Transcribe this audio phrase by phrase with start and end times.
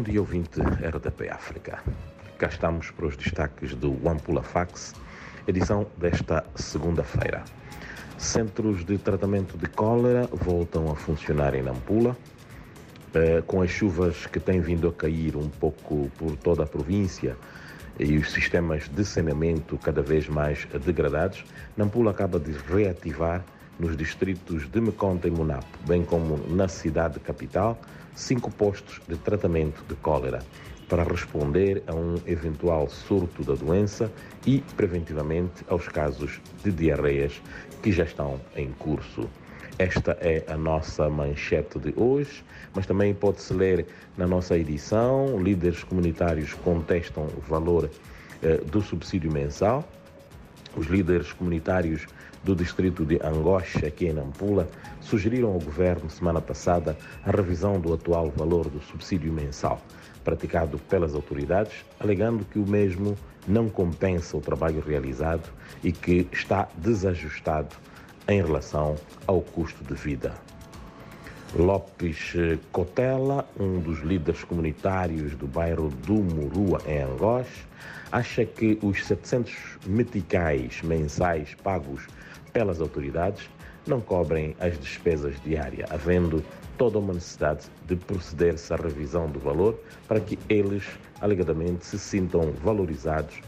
[0.00, 1.78] Bom dia, ouvinte RDP África.
[2.38, 4.94] Cá estamos para os destaques do Ampula Fax,
[5.46, 7.44] edição desta segunda-feira.
[8.16, 12.16] Centros de tratamento de cólera voltam a funcionar em Nampula.
[13.12, 17.36] Eh, com as chuvas que têm vindo a cair um pouco por toda a província
[17.98, 21.44] e os sistemas de saneamento cada vez mais degradados,
[21.76, 23.44] Nampula acaba de reativar
[23.80, 27.80] nos distritos de Meconta e Munapo, bem como na cidade capital,
[28.14, 30.42] cinco postos de tratamento de cólera
[30.86, 34.12] para responder a um eventual surto da doença
[34.46, 37.40] e preventivamente aos casos de diarreias
[37.82, 39.30] que já estão em curso.
[39.78, 42.44] Esta é a nossa manchete de hoje,
[42.74, 43.86] mas também pode-se ler
[44.18, 45.40] na nossa edição.
[45.42, 47.88] Líderes comunitários contestam o valor
[48.42, 49.88] eh, do subsídio mensal.
[50.76, 52.06] Os líderes comunitários
[52.44, 54.68] do distrito de Angoche, aqui em Nampula,
[55.00, 59.82] sugeriram ao governo semana passada a revisão do atual valor do subsídio mensal,
[60.24, 63.16] praticado pelas autoridades, alegando que o mesmo
[63.46, 65.50] não compensa o trabalho realizado
[65.82, 67.74] e que está desajustado
[68.28, 68.94] em relação
[69.26, 70.34] ao custo de vida.
[71.54, 72.34] Lopes
[72.70, 77.66] Cotela, um dos líderes comunitários do bairro do Murua, em Angoche,
[78.12, 79.52] acha que os 700
[79.86, 82.06] meticais mensais pagos
[82.52, 83.48] pelas autoridades
[83.86, 86.44] não cobrem as despesas diárias, havendo
[86.78, 90.84] toda uma necessidade de proceder-se à revisão do valor para que eles,
[91.20, 93.40] alegadamente, se sintam valorizados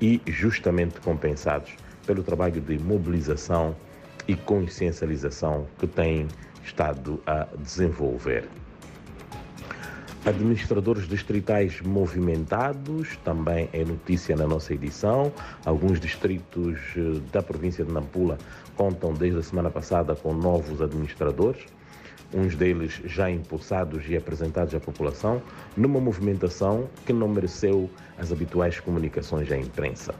[0.00, 1.72] e justamente compensados
[2.06, 3.74] pelo trabalho de mobilização
[4.28, 6.28] e consciencialização que têm
[6.68, 8.48] estado a desenvolver.
[10.24, 15.32] Administradores distritais movimentados, também é notícia na nossa edição.
[15.64, 18.36] Alguns distritos eh, da província de Nampula
[18.76, 21.64] contam desde a semana passada com novos administradores,
[22.34, 25.40] uns deles já impulsados e apresentados à população,
[25.74, 27.88] numa movimentação que não mereceu
[28.18, 30.14] as habituais comunicações à imprensa.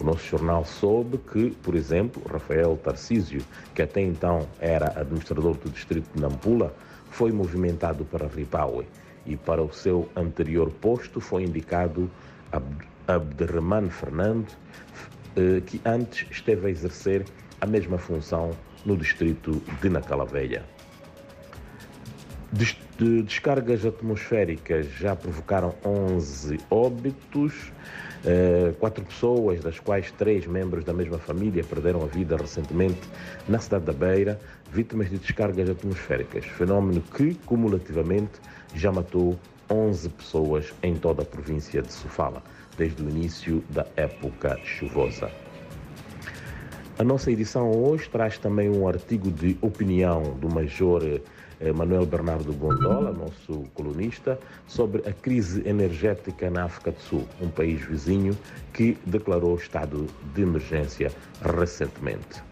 [0.00, 3.42] O nosso jornal soube que, por exemplo, Rafael Tarcísio,
[3.74, 6.74] que até então era administrador do distrito de Nampula,
[7.10, 8.86] foi movimentado para Ripaue
[9.26, 12.10] e para o seu anterior posto foi indicado
[13.06, 14.48] Abderrahman Fernando,
[15.36, 17.26] eh, que antes esteve a exercer
[17.60, 18.52] a mesma função
[18.86, 20.64] no distrito de Nacalavelha.
[22.52, 27.72] Descargas atmosféricas já provocaram 11 óbitos.
[28.24, 33.00] Eh, quatro pessoas, das quais três membros da mesma família, perderam a vida recentemente
[33.48, 34.38] na cidade da Beira,
[34.72, 38.32] vítimas de descargas atmosféricas, fenómeno que, cumulativamente,
[38.74, 39.38] já matou
[39.70, 42.42] 11 pessoas em toda a província de Sofala,
[42.76, 45.30] desde o início da época chuvosa.
[46.98, 51.02] A nossa edição hoje traz também um artigo de opinião do Major
[51.74, 57.82] Manuel Bernardo Gondola, nosso colunista, sobre a crise energética na África do Sul, um país
[57.82, 58.36] vizinho
[58.72, 61.12] que declarou estado de emergência
[61.42, 62.42] recentemente.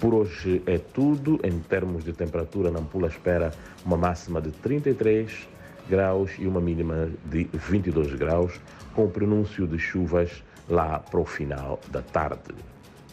[0.00, 1.38] Por hoje é tudo.
[1.44, 3.52] Em termos de temperatura, Nampula espera
[3.84, 5.48] uma máxima de 33
[5.88, 8.60] graus e uma mínima de 22 graus,
[8.94, 12.54] com o pronúncio de chuvas lá para o final da tarde.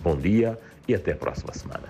[0.01, 0.57] Bom dia
[0.87, 1.89] e até a próxima semana.